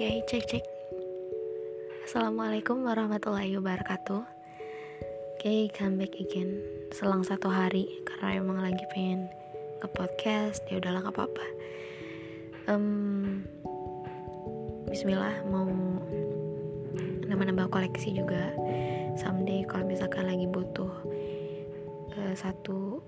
[0.00, 0.64] Oke, cek cek.
[2.08, 4.24] Assalamualaikum warahmatullahi wabarakatuh.
[5.36, 6.56] Oke, come back again.
[6.88, 9.28] Selang satu hari karena emang lagi pengen
[9.76, 10.64] ke podcast.
[10.72, 11.46] Ya udahlah nggak apa-apa.
[12.72, 13.44] Um,
[14.88, 15.68] Bismillah mau
[17.28, 18.56] nambah-nambah koleksi juga.
[19.20, 20.96] Someday kalau misalkan lagi butuh
[22.16, 23.04] uh, satu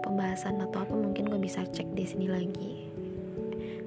[0.00, 2.85] pembahasan atau apa mungkin gue bisa cek di sini lagi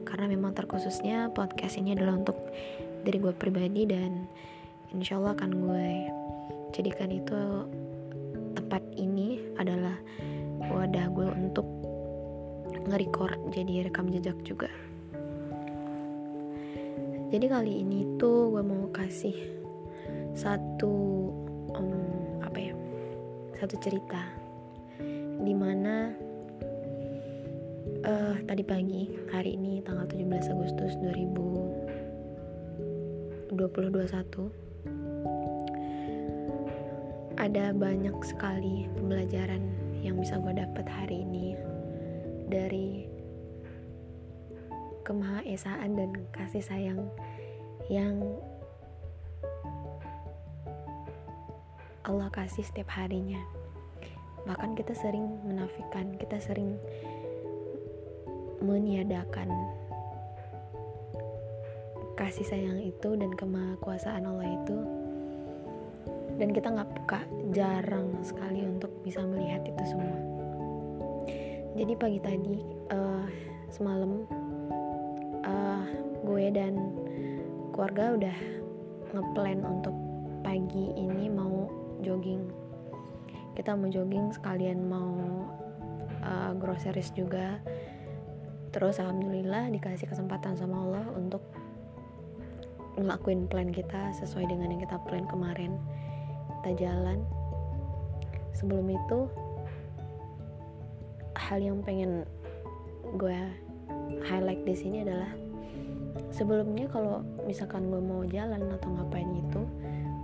[0.09, 2.35] karena memang terkhususnya podcast ini adalah untuk
[3.05, 4.25] diri gue pribadi dan
[4.89, 5.87] insya Allah akan gue
[6.73, 7.39] jadikan itu
[8.57, 9.93] tempat ini adalah
[10.65, 11.67] wadah gue untuk
[12.89, 14.69] nge-record jadi rekam jejak juga.
[17.29, 19.37] Jadi kali ini tuh gue mau kasih
[20.33, 20.93] satu
[21.77, 22.73] um, apa ya
[23.61, 24.21] satu cerita
[25.39, 26.09] di mana
[28.05, 33.51] uh, tadi pagi hari ini tanggal 17 Agustus 2021
[37.39, 39.63] ada banyak sekali pembelajaran
[39.99, 41.55] yang bisa gue dapat hari ini
[42.47, 43.07] dari
[45.03, 46.99] kemahaesaan dan kasih sayang
[47.89, 48.21] yang
[52.05, 53.39] Allah kasih setiap harinya.
[54.47, 56.79] Bahkan kita sering menafikan kita sering
[58.59, 59.49] meniadakan
[62.19, 64.77] kasih sayang itu dan kemahakuasaan Allah itu.
[66.35, 67.21] Dan kita nggak peka
[67.55, 70.19] jarang sekali untuk bisa melihat itu semua.
[71.79, 72.59] Jadi pagi tadi
[72.91, 73.23] uh,
[73.71, 74.27] semalam
[75.47, 75.83] uh,
[76.27, 76.75] gue dan
[77.71, 78.37] keluarga udah
[79.15, 79.95] ngeplan untuk
[80.43, 81.71] pagi ini mau
[82.03, 82.51] jogging.
[83.55, 85.47] Kita mau jogging sekalian mau
[86.23, 87.59] uh, groceries juga
[88.69, 91.41] terus alhamdulillah dikasih kesempatan sama Allah untuk
[92.99, 95.79] ngelakuin plan kita sesuai dengan yang kita plan kemarin.
[96.59, 97.23] Kita jalan.
[98.51, 99.19] Sebelum itu
[101.39, 102.27] hal yang pengen
[103.15, 103.39] gue
[104.27, 105.31] highlight di sini adalah
[106.29, 109.61] sebelumnya kalau misalkan gue mau jalan atau ngapain itu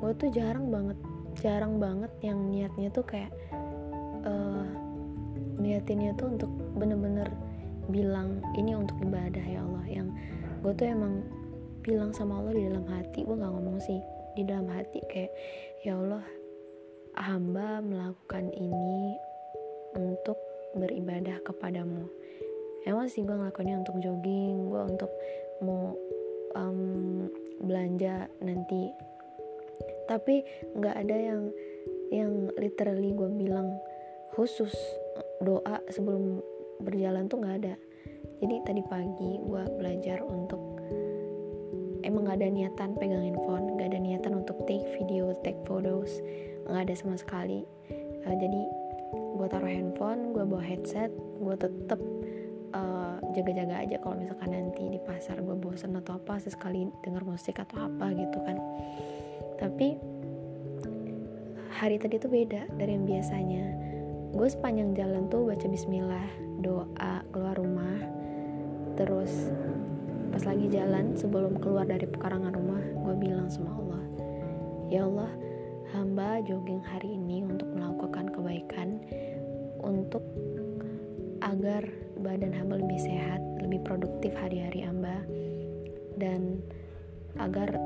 [0.03, 0.97] gue tuh jarang banget
[1.39, 3.31] jarang banget yang niatnya tuh kayak
[4.27, 4.67] uh,
[5.57, 7.31] niatinnya tuh untuk bener-bener
[7.89, 9.85] bilang ini untuk ibadah ya Allah.
[9.89, 10.07] Yang
[10.61, 11.13] gue tuh emang
[11.85, 13.99] bilang sama Allah di dalam hati gue nggak ngomong sih.
[14.35, 15.31] Di dalam hati kayak
[15.85, 16.23] ya Allah
[17.15, 19.15] hamba melakukan ini
[19.95, 20.35] untuk
[20.75, 22.09] beribadah kepadamu.
[22.85, 25.11] Emang sih gue ngelakuinnya untuk jogging gue untuk
[25.63, 25.95] mau
[26.53, 27.25] um,
[27.63, 28.91] belanja nanti.
[30.05, 30.45] Tapi
[30.75, 31.41] nggak ada yang
[32.13, 32.31] yang
[32.61, 33.73] literally gue bilang
[34.35, 34.75] khusus
[35.41, 36.43] doa sebelum
[36.81, 37.75] berjalan tuh nggak ada.
[38.43, 40.59] Jadi tadi pagi gue belajar untuk
[42.05, 46.21] emang gak ada niatan pegang handphone gak ada niatan untuk take video take photos
[46.69, 47.65] nggak ada sama sekali.
[48.25, 48.61] Uh, jadi
[49.37, 52.01] gue taruh handphone gue bawa headset gue tetep
[52.73, 57.57] uh, jaga-jaga aja kalau misalkan nanti di pasar gue bosan atau apa sesekali denger musik
[57.61, 58.57] atau apa gitu kan.
[59.61, 59.97] Tapi
[61.75, 63.65] hari tadi tuh beda dari yang biasanya.
[64.35, 68.01] Gue sepanjang jalan tuh baca bismillah doa keluar rumah
[68.97, 69.53] terus
[70.33, 74.03] pas lagi jalan sebelum keluar dari pekarangan rumah gue bilang sama Allah
[74.89, 75.29] ya Allah
[75.93, 78.97] hamba jogging hari ini untuk melakukan kebaikan
[79.85, 80.25] untuk
[81.45, 81.85] agar
[82.17, 85.21] badan hamba lebih sehat lebih produktif hari-hari hamba
[86.17, 86.57] dan
[87.37, 87.77] agar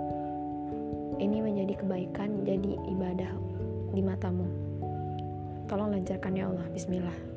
[1.19, 3.31] ini menjadi kebaikan jadi ibadah
[3.91, 4.47] di matamu.
[5.67, 7.28] Tolong lancarkan ya Allah bismillah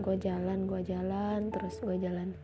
[0.00, 2.34] gue jalan gue jalan terus gue jalan.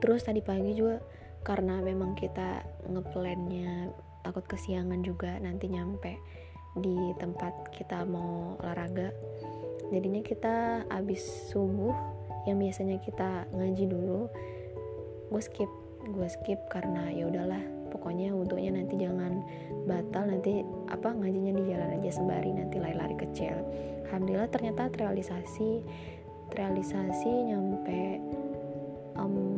[0.00, 0.98] Terus tadi pagi juga
[1.44, 3.92] karena memang kita ngeplannya
[4.24, 6.16] takut kesiangan juga nanti nyampe
[6.80, 9.12] di tempat kita mau olahraga.
[9.92, 11.92] Jadinya kita abis subuh
[12.48, 14.26] yang biasanya kita ngaji dulu
[15.30, 15.70] gue skip.
[16.04, 19.46] Gue skip karena ya udahlah pokoknya wudhunya nanti jangan
[19.86, 23.54] batal nanti apa ngajinya di jalan aja sembari nanti lari-lari kecil
[24.10, 25.86] alhamdulillah ternyata terrealisasi
[26.50, 28.18] terrealisasi nyampe
[29.18, 29.54] um,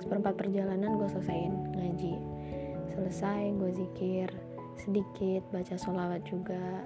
[0.00, 2.14] seperempat perjalanan gue selesaiin ngaji.
[2.96, 4.28] Selesai gue zikir
[4.80, 6.82] sedikit baca sholawat juga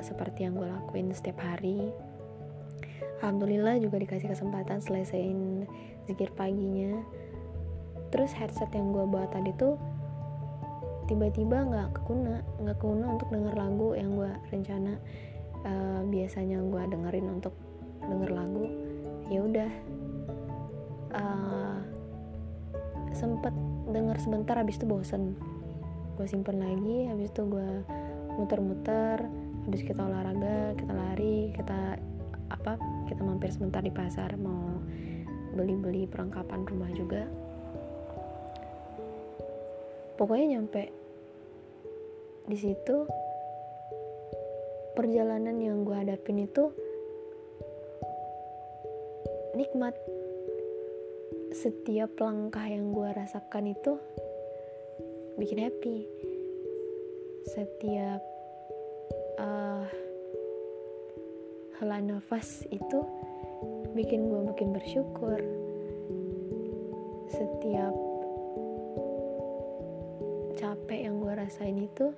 [0.00, 1.92] seperti yang gue lakuin setiap hari.
[3.20, 5.66] Alhamdulillah juga dikasih kesempatan selesaiin
[6.06, 6.98] zikir paginya
[8.08, 9.76] terus headset yang gue bawa tadi tuh
[11.08, 15.00] tiba-tiba nggak kekuna nggak kekuna untuk denger lagu yang gue rencana
[15.64, 17.54] uh, biasanya gue dengerin untuk
[18.04, 18.66] denger lagu.
[19.28, 19.70] Ya udah
[21.16, 21.78] uh,
[23.16, 23.54] sempet
[23.88, 25.34] denger sebentar habis itu bosen.
[26.14, 27.70] Gue simpen lagi habis itu gue
[28.38, 29.26] muter-muter
[29.66, 31.98] habis kita olahraga kita lari kita
[32.48, 34.80] apa kita mampir sebentar di pasar mau
[35.52, 37.26] beli-beli perlengkapan rumah juga
[40.18, 40.90] pokoknya nyampe
[42.50, 43.06] di situ
[44.98, 46.74] perjalanan yang gue hadapin itu
[49.54, 49.94] nikmat.
[51.54, 53.94] Setiap langkah yang gue rasakan itu
[55.38, 56.02] bikin happy.
[57.46, 58.22] Setiap
[59.38, 59.86] uh,
[61.78, 63.06] hela nafas itu
[63.94, 65.38] bikin gue makin bersyukur.
[67.30, 68.07] Setiap
[71.48, 72.12] rasain itu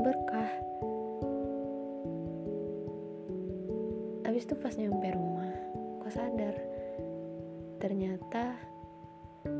[0.00, 0.48] berkah.
[4.24, 5.52] Habis itu pas nyampe rumah
[6.00, 6.56] gue sadar
[7.76, 8.56] ternyata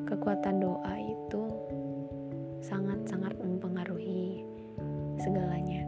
[0.08, 1.43] kekuatan doa itu
[2.64, 4.40] sangat-sangat mempengaruhi
[5.20, 5.84] segalanya.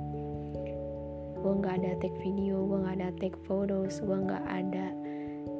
[1.40, 4.92] Gue nggak ada take video gue nggak ada take photos gue nggak ada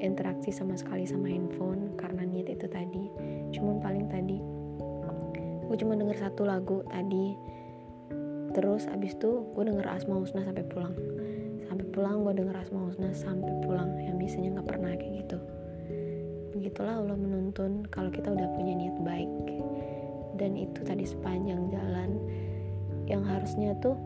[0.04, 3.08] interaksi sama sekali sama handphone karena niat itu tadi.
[3.56, 4.60] Cuman paling tadi
[5.72, 7.51] gue cuma denger satu lagu tadi
[8.52, 10.94] terus abis itu gue denger Asma Husna sampai pulang.
[11.68, 15.38] Sampai pulang gue denger Asma Husna sampai pulang yang biasanya nggak pernah kayak gitu.
[16.52, 19.32] Begitulah Allah menuntun kalau kita udah punya niat baik.
[20.36, 22.20] Dan itu tadi sepanjang jalan
[23.08, 23.96] yang harusnya tuh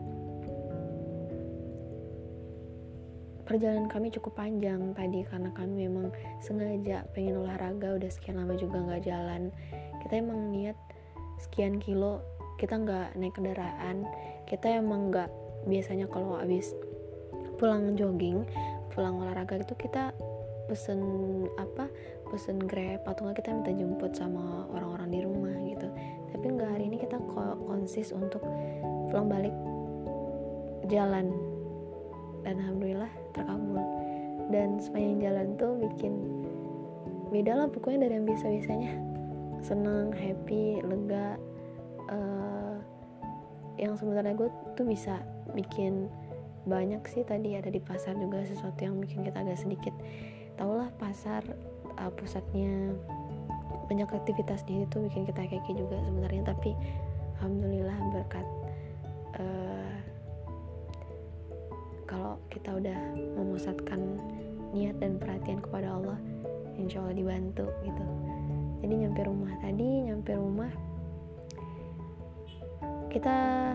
[3.47, 6.11] perjalanan kami cukup panjang tadi karena kami memang
[6.43, 9.51] sengaja pengen olahraga udah sekian lama juga nggak jalan.
[10.03, 10.75] Kita emang niat
[11.39, 12.19] sekian kilo
[12.57, 14.03] kita nggak naik kendaraan
[14.47, 15.29] kita emang nggak
[15.67, 16.71] biasanya kalau habis
[17.59, 18.47] pulang jogging
[18.97, 20.09] pulang olahraga itu kita
[20.67, 20.99] pesen
[21.55, 21.85] apa
[22.27, 25.87] pesen grab atau nggak kita minta jemput sama orang-orang di rumah gitu.
[26.33, 27.21] Tapi nggak hari ini kita
[27.63, 28.43] konsis untuk
[29.07, 29.55] pulang balik
[30.91, 31.31] jalan.
[32.43, 33.79] Dan alhamdulillah terkabul.
[34.51, 36.13] Dan sepanjang jalan tuh bikin
[37.31, 38.91] beda lah pokoknya dari yang biasa-biasanya.
[39.63, 41.37] Senang happy lega
[42.11, 42.56] uh,
[43.77, 45.21] yang sebenarnya gue tuh bisa
[45.53, 46.09] bikin
[46.67, 49.95] banyak sih tadi ada di pasar juga sesuatu yang bikin kita agak sedikit
[50.59, 51.45] tahulah pasar
[51.97, 52.91] uh, pusatnya.
[53.87, 56.75] Banyak aktivitas di situ bikin kita kayak juga sebenarnya tapi
[57.39, 58.47] alhamdulillah berkat
[59.39, 59.95] uh,
[62.03, 62.99] kalau kita udah
[63.39, 64.19] memusatkan
[64.75, 66.19] niat dan perhatian kepada Allah
[66.75, 68.05] insya Allah dibantu gitu.
[68.83, 70.71] Jadi nyampe rumah tadi nyampe rumah
[73.17, 73.73] kita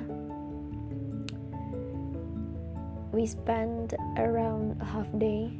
[3.11, 5.51] we spend around a half day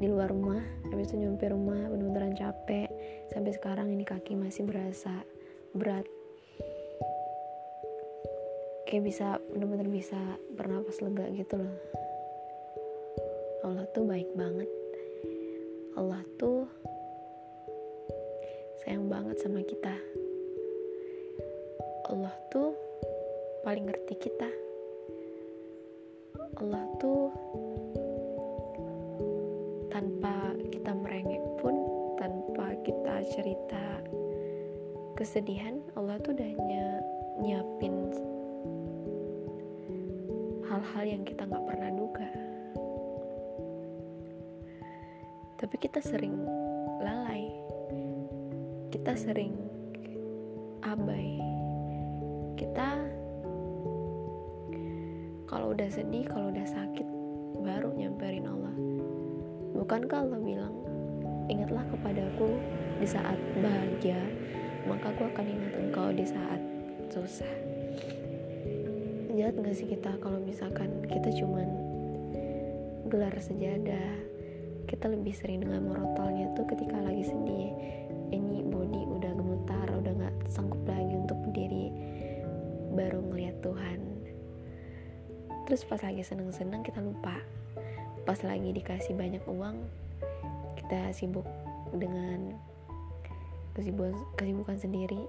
[0.00, 2.88] di luar rumah habis itu nyampe rumah bener-beneran capek.
[3.28, 5.12] Sampai sekarang ini kaki masih berasa
[5.76, 6.08] berat.
[8.88, 10.16] Kayak bisa bener-bener bisa
[10.56, 11.76] bernapas lega gitu loh.
[13.60, 14.70] Allah tuh baik banget.
[16.00, 16.64] Allah tuh
[18.80, 20.15] sayang banget sama kita
[22.06, 22.70] Allah tuh
[23.66, 24.46] paling ngerti kita.
[26.62, 27.34] Allah tuh
[29.90, 31.74] tanpa kita merengek pun
[32.14, 34.06] tanpa kita cerita
[35.18, 36.50] kesedihan Allah tuh udah
[37.42, 38.14] nyiapin
[40.70, 42.30] hal-hal yang kita nggak pernah duga.
[45.58, 46.38] Tapi kita sering
[47.02, 47.50] lalai.
[48.94, 49.58] Kita sering
[50.86, 51.55] abai
[52.58, 52.88] kita
[55.46, 57.06] kalau udah sedih kalau udah sakit
[57.62, 58.66] baru nyamperin Allah
[59.76, 60.72] Bukankah Allah bilang,
[61.52, 62.48] ingatlah kepadaku
[62.96, 64.16] di saat bahagia,
[64.88, 66.58] maka aku akan ingat engkau di saat
[67.12, 67.54] susah.
[69.36, 71.68] Jahat gak sih kita kalau misalkan kita cuman
[73.12, 74.16] gelar sejadah,
[74.88, 77.70] kita lebih sering dengan morotolnya tuh ketika lagi sedih.
[85.76, 87.36] Terus pas lagi seneng-seneng kita lupa.
[88.24, 89.76] Pas lagi dikasih banyak uang
[90.80, 91.44] kita sibuk
[91.92, 92.56] dengan
[93.76, 95.20] kesibukan, kesibukan sendiri.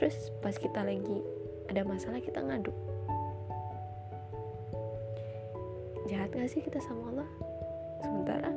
[0.00, 1.20] Terus pas kita lagi
[1.68, 2.72] ada masalah kita ngadu
[6.08, 7.28] jahat gak sih kita sama Allah?
[8.08, 8.48] Sementara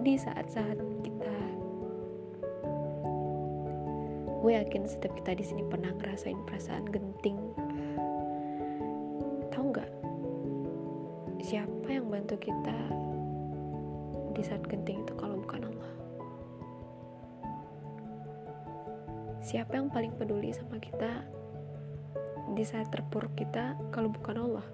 [0.00, 1.36] di saat-saat kita
[4.40, 7.63] gue yakin setiap kita di sini pernah ngerasain perasaan genting
[11.54, 12.74] siapa yang bantu kita
[14.34, 15.92] di saat genting itu kalau bukan Allah?
[19.38, 21.22] Siapa yang paling peduli sama kita
[22.58, 24.66] di saat terpuruk kita kalau bukan Allah?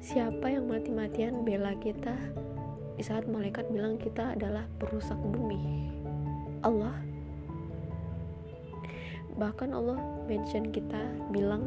[0.00, 2.16] Siapa yang mati-matian bela kita
[2.98, 5.86] di saat malaikat bilang kita adalah perusak bumi
[6.66, 6.98] Allah
[9.38, 10.98] bahkan Allah mention kita
[11.30, 11.62] bilang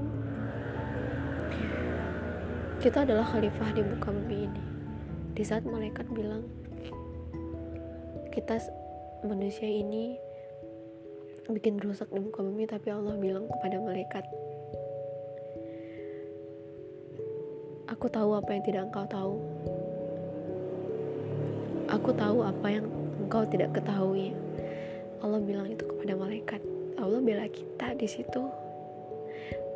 [2.84, 4.64] kita adalah khalifah di muka bumi ini
[5.32, 6.44] di saat malaikat bilang
[8.36, 8.60] kita
[9.24, 10.20] manusia ini
[11.48, 14.28] bikin rusak di muka bumi tapi Allah bilang kepada malaikat
[17.92, 19.36] Aku tahu apa yang tidak engkau tahu.
[21.92, 22.88] Aku tahu apa yang
[23.20, 24.32] engkau tidak ketahui.
[25.20, 26.64] Allah bilang itu kepada malaikat.
[26.96, 28.44] Allah bela kita di situ.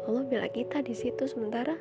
[0.07, 1.75] Allah bela kita di situ sementara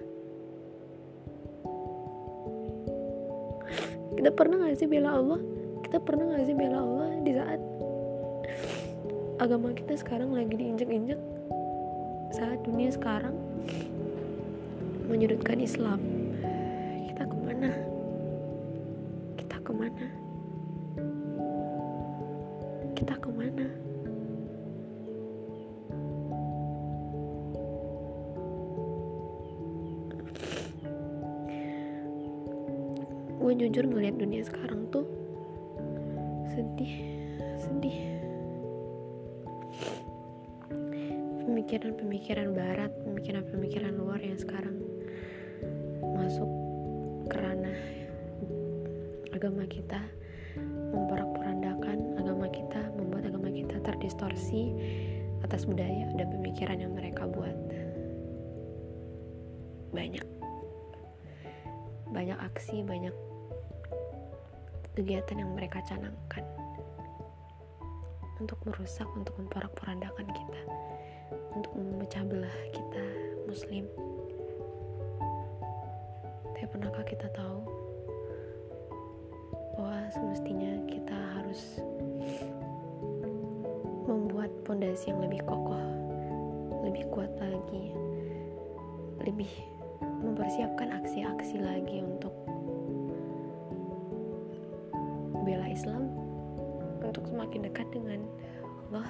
[4.14, 5.40] kita pernah gak sih bela Allah?
[5.84, 7.60] Kita pernah gak sih bela Allah di saat
[9.42, 11.18] agama kita sekarang lagi diinjek-injek
[12.32, 13.34] saat dunia sekarang
[15.10, 16.23] menyudutkan Islam
[33.44, 35.04] gue jujur ngeliat dunia sekarang tuh
[36.48, 36.96] sedih
[37.60, 38.00] sedih.
[41.44, 44.80] Pemikiran-pemikiran barat pemikiran-pemikiran luar yang sekarang
[46.16, 46.48] masuk
[47.28, 47.68] kerana
[49.36, 50.00] agama kita
[50.96, 54.72] memporak-porandakan agama kita membuat agama kita terdistorsi
[55.44, 57.52] atas budaya dan pemikiran yang mereka buat.
[59.92, 60.24] Banyak.
[62.08, 63.33] Banyak aksi banyak
[64.94, 66.46] kegiatan yang mereka canangkan.
[68.38, 70.62] Untuk merusak untuk memporak-porandakan kita.
[71.54, 73.04] Untuk memecah belah kita
[73.46, 73.84] muslim.
[76.54, 77.60] Tapi pernahkah kita tahu
[79.74, 81.82] bahwa semestinya kita harus
[84.06, 85.90] membuat fondasi yang lebih kokoh,
[86.86, 87.92] lebih kuat lagi,
[89.26, 89.50] lebih
[90.00, 92.23] mempersiapkan aksi-aksi lagi untuk
[95.44, 96.10] bela Islam,
[97.04, 98.24] untuk semakin dekat dengan
[98.90, 99.08] Allah,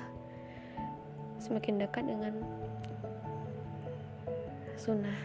[1.40, 2.34] semakin dekat dengan
[4.74, 5.20] sunnah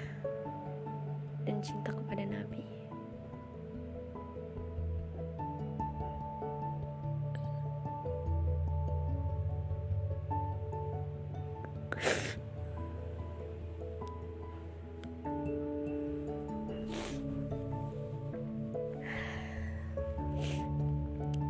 [1.44, 2.79] dan cinta kepada Nabi.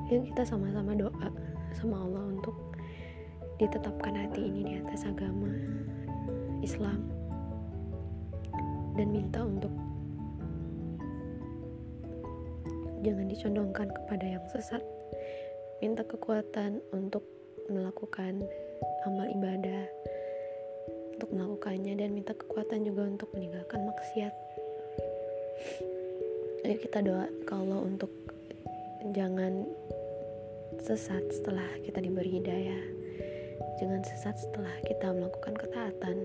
[0.09, 1.29] Yuk kita sama-sama doa
[1.77, 2.57] sama Allah untuk
[3.61, 5.53] ditetapkan hati ini di atas agama
[6.65, 7.05] Islam
[8.97, 9.69] dan minta untuk
[13.05, 14.81] jangan dicondongkan kepada yang sesat.
[15.79, 17.23] Minta kekuatan untuk
[17.69, 18.43] melakukan
[19.07, 19.87] amal ibadah
[21.15, 24.33] untuk melakukannya dan minta kekuatan juga untuk meninggalkan maksiat.
[26.65, 28.11] Ayo kita doa ke Allah untuk
[29.15, 29.67] jangan
[30.79, 32.83] sesat setelah kita diberi hidayah.
[33.79, 36.17] Jangan sesat setelah kita melakukan ketaatan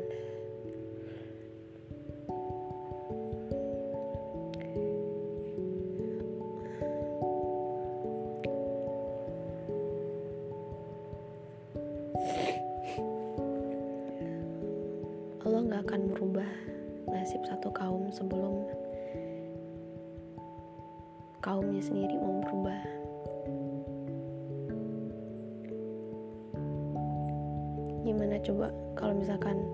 [28.04, 28.68] Gimana coba
[29.00, 29.64] kalau misalkan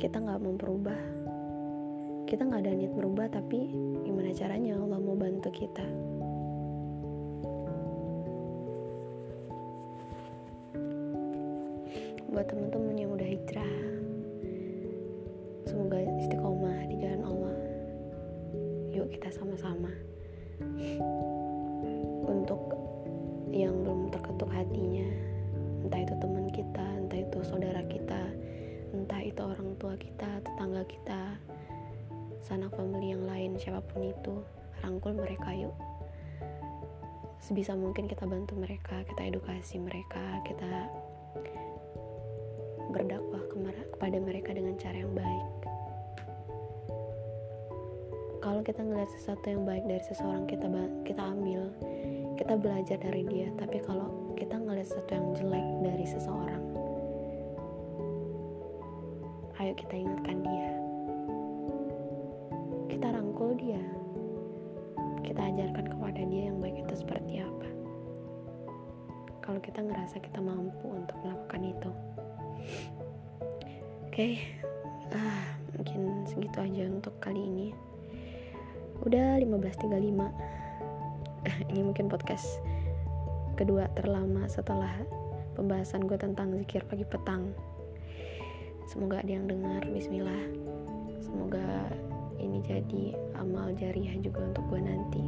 [0.00, 0.96] kita nggak mau berubah,
[2.24, 3.68] kita nggak ada niat berubah, tapi
[4.00, 5.84] gimana caranya Allah mau bantu kita?
[12.32, 13.74] Buat teman-teman yang udah hijrah,
[15.68, 17.56] semoga istiqomah di jalan Allah.
[18.96, 19.92] Yuk kita sama-sama.
[22.24, 22.72] Untuk
[23.52, 25.06] yang belum terketuk hatinya
[25.86, 26.33] entah itu teman
[27.54, 28.18] saudara kita
[28.90, 31.38] entah itu orang tua kita tetangga kita
[32.42, 34.42] sanak family yang lain siapa pun itu
[34.82, 35.70] rangkul mereka yuk.
[37.38, 40.90] Sebisa mungkin kita bantu mereka kita edukasi mereka kita
[42.90, 45.46] berdakwah kepada mereka dengan cara yang baik.
[48.42, 50.66] Kalau kita ngeliat sesuatu yang baik dari seseorang kita
[51.06, 51.70] kita ambil
[52.34, 53.46] kita belajar dari dia.
[53.54, 56.63] Tapi kalau kita ngeliat sesuatu yang jelek dari seseorang
[59.64, 60.68] ayo kita ingatkan dia.
[62.92, 63.80] Kita rangkul dia.
[65.24, 67.68] Kita ajarkan kepada dia yang baik itu seperti apa.
[69.40, 71.90] Kalau kita ngerasa kita mampu untuk melakukan itu.
[74.04, 74.34] Oke okay.
[75.16, 77.72] ah mungkin segitu aja untuk kali ini.
[79.00, 79.96] Udah 15.35
[81.72, 82.60] ini mungkin podcast
[83.56, 84.92] kedua terlama setelah
[85.56, 87.73] pembahasan gue tentang zikir pagi petang
[88.88, 90.44] semoga ada yang dengar bismillah.
[91.20, 91.90] Semoga
[92.38, 95.24] ini jadi amal jariah juga untuk gue nanti.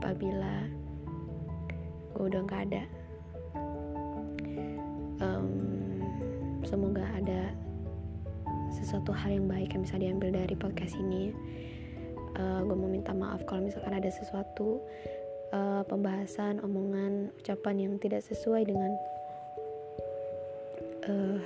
[0.00, 0.66] Apabila
[2.16, 2.82] gue udah gak ada.
[5.18, 5.50] Um,
[6.62, 7.52] semoga ada
[8.70, 11.34] sesuatu hal yang baik yang bisa diambil dari podcast ini.
[12.38, 14.78] Uh, gue mau minta maaf kalau misalkan ada sesuatu
[15.50, 18.90] uh, pembahasan omongan ucapan yang tidak sesuai dengan
[21.08, 21.38] uh,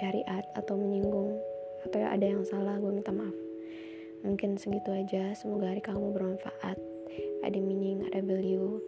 [0.00, 1.36] syariat atau menyinggung
[1.84, 3.36] atau ada yang salah gue minta maaf.
[4.24, 6.80] Mungkin segitu aja semoga hari kamu bermanfaat.
[7.44, 8.80] Ada meaning ada value.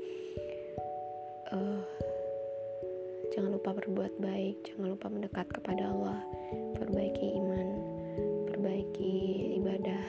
[1.53, 1.85] Uh,
[3.37, 6.21] jangan lupa berbuat baik jangan lupa mendekat kepada Allah.
[6.81, 7.69] Perbaiki iman
[8.49, 9.17] perbaiki
[9.61, 10.05] ibadah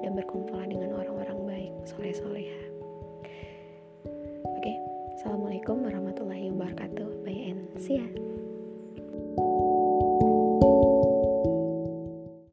[0.00, 2.62] dan berkumpullah dengan orang-orang baik soleh soleha
[4.44, 4.72] oke
[5.18, 7.24] assalamualaikum warahmatullahi wabarakatuh.
[7.24, 8.29] Bye and see ya